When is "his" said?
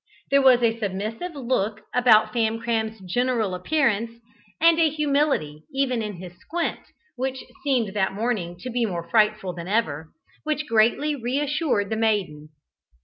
6.13-6.35